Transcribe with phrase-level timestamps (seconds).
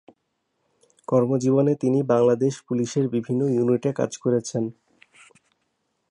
[1.07, 4.63] কর্মজীবনে তিনি বাংলাদেশ পুলিশের বিভিন্ন ইউনিটে কাজ করেছেন।